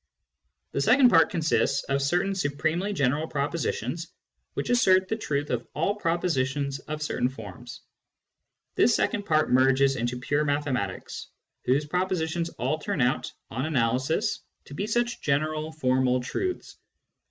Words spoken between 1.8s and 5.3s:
of certain supremely general propositions, which assert the